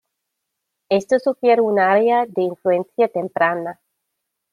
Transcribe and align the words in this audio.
Esto 0.89 1.19
sugiere 1.19 1.61
un 1.61 1.77
área 1.79 2.25
de 2.25 2.41
influencia 2.41 3.07
temprana. 3.07 3.79